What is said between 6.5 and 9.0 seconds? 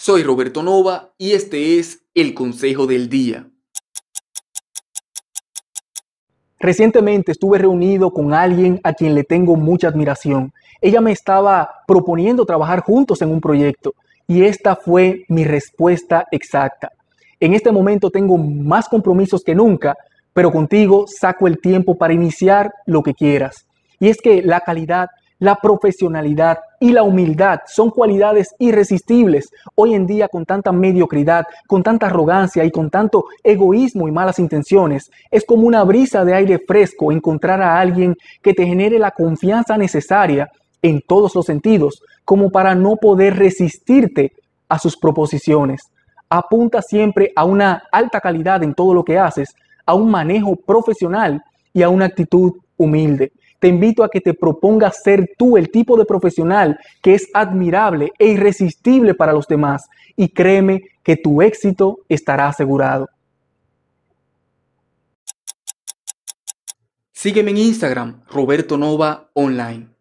Recientemente estuve reunido con alguien a